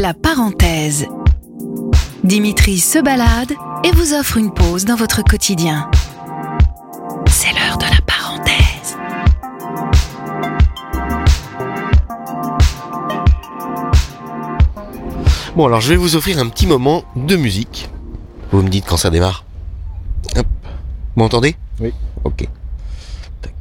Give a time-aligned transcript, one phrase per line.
[0.00, 1.08] La parenthèse.
[2.22, 3.50] Dimitri se balade
[3.82, 5.90] et vous offre une pause dans votre quotidien.
[7.26, 8.96] C'est l'heure de la parenthèse.
[15.56, 17.90] Bon, alors je vais vous offrir un petit moment de musique.
[18.52, 19.44] Vous me dites quand ça démarre.
[20.36, 20.46] Hop.
[21.16, 21.56] Vous m'entendez?
[21.80, 21.92] Oui.
[22.22, 22.48] Ok.
[23.42, 23.52] Tac.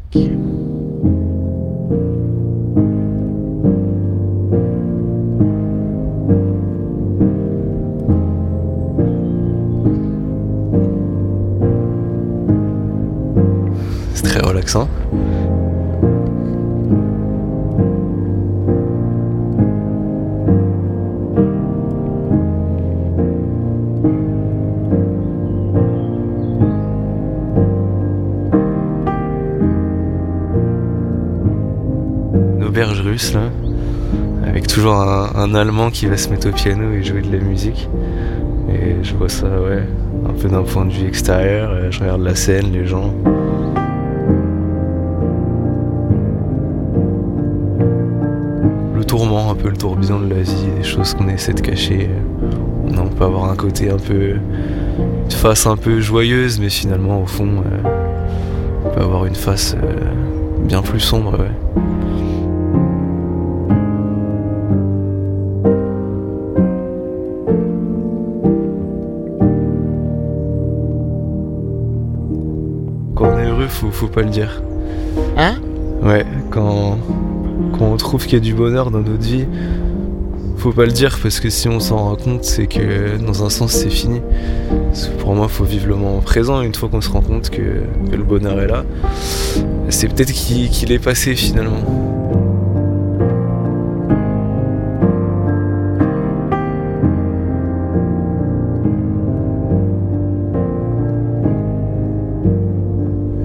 [32.58, 33.42] Une auberge russe là,
[34.46, 37.44] avec toujours un, un Allemand qui va se mettre au piano et jouer de la
[37.44, 37.90] musique.
[38.70, 39.84] Et je vois ça, ouais,
[40.28, 41.72] un peu d'un point de vue extérieur.
[41.72, 43.14] euh, Je regarde la scène, les gens.
[49.58, 52.10] Peu le tourbillon de la vie, des choses qu'on essaie de cacher.
[52.98, 54.36] On peut avoir un côté un peu.
[55.26, 57.90] une face un peu joyeuse, mais finalement, au fond, euh,
[58.86, 60.00] on peut avoir une face euh,
[60.60, 61.52] bien plus sombre, ouais.
[73.16, 74.62] Quand on est heureux, faut, faut pas le dire.
[75.38, 75.56] Hein?
[76.04, 76.98] Ouais, quand,
[77.78, 79.46] quand on trouve qu'il y a du bonheur dans notre vie,
[80.58, 83.50] faut pas le dire parce que si on s'en rend compte, c'est que dans un
[83.50, 84.22] sens c'est fini.
[85.20, 86.62] Pour moi, faut vivre le moment présent.
[86.62, 87.62] Une fois qu'on se rend compte que,
[88.12, 88.84] le bonheur est là,
[89.90, 91.84] c'est peut-être qu'il est passé finalement.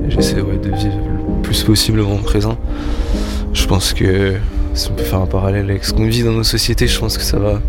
[0.09, 0.97] J'essaie de vivre
[1.37, 2.57] le plus possible le moment présent.
[3.53, 4.35] Je pense que
[4.75, 7.19] si on peut faire un parallèle avec ce qu'on vit dans nos sociétés, je pense
[7.19, 7.61] que ça va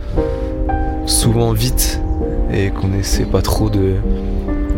[1.06, 2.00] souvent vite
[2.54, 3.96] et qu'on n'essaie pas trop de,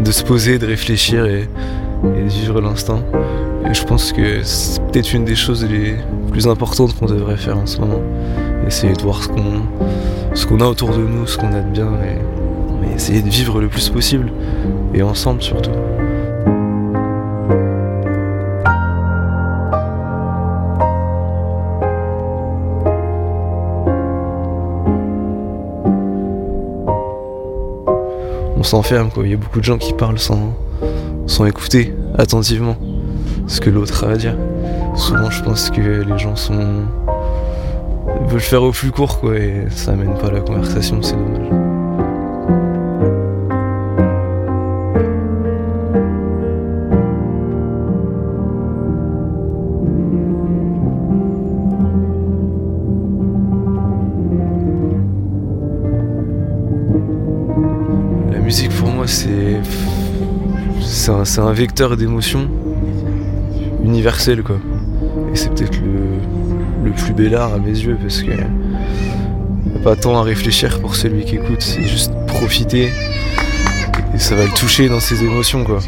[0.04, 1.48] de se poser, de réfléchir et,
[2.04, 3.02] de vivre l'instant.
[3.70, 5.96] Et je pense que c'est peut-être une des choses les
[6.32, 8.02] plus importantes qu'on devrait faire en ce moment.
[8.68, 9.62] Essayer de voir ce qu'on
[10.34, 13.62] ce qu'on a autour de nous, ce qu'on a de bien et essayer de vivre
[13.62, 14.32] le plus possible
[14.94, 15.72] et ensemble surtout.
[28.66, 29.24] S'enferme quoi.
[29.26, 30.56] Il y a beaucoup de gens qui parlent sans,
[31.46, 32.78] écouter attentivement
[33.48, 34.38] ce que l'autre a à dire.
[34.96, 36.86] Souvent je pense que les gens sont
[38.28, 41.65] veulent faire au plus court quoi et ça amène pas la conversation, c'est dommage.
[58.46, 59.60] Musique pour moi c'est
[60.82, 62.48] c'est un, vecteur d'émotion
[63.84, 64.58] universel quoi.
[65.34, 69.96] Et c'est peut-être le, le plus bel art à mes yeux parce que a pas
[69.96, 72.92] tant à réfléchir pour celui qui écoute, c'est juste profiter
[74.14, 75.80] et ça va le toucher dans ses émotions quoi.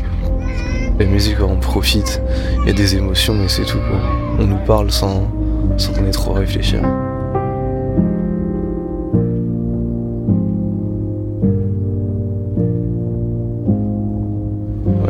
[0.98, 2.22] La musique on profite,
[2.64, 4.00] il y a des émotions et c'est tout quoi.
[4.40, 5.32] On nous parle sans,
[5.78, 6.82] sans qu'on trop à réfléchir.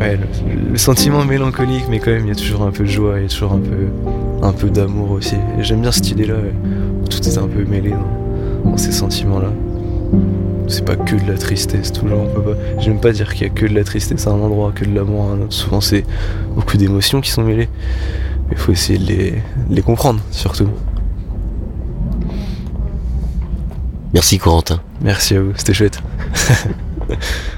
[0.08, 2.88] Ouais, le, le sentiment mélancolique, mais quand même, il y a toujours un peu de
[2.88, 3.88] joie, il y a toujours un peu,
[4.42, 5.34] un peu d'amour aussi.
[5.58, 6.54] Et J'aime bien cette idée-là, ouais,
[7.02, 9.48] où tout est un peu mêlé dans, dans ces sentiments-là.
[10.66, 12.58] C'est pas que de la tristesse, toujours, on peut pas.
[12.80, 14.94] J'aime pas dire qu'il y a que de la tristesse à un endroit, que de
[14.94, 15.52] l'amour à un autre.
[15.52, 16.04] Souvent, c'est
[16.54, 17.68] beaucoup d'émotions qui sont mêlées.
[18.48, 19.30] Mais il faut essayer de les,
[19.68, 20.68] de les comprendre, surtout.
[24.14, 24.80] Merci Corentin.
[25.02, 26.00] Merci à vous, c'était chouette.